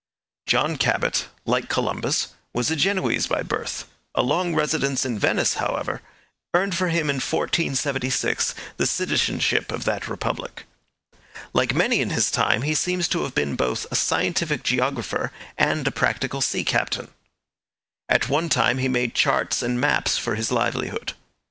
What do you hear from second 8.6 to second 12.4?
the citizenship of that republic. Like many in his